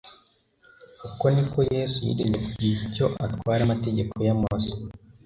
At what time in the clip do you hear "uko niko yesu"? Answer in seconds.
1.07-1.97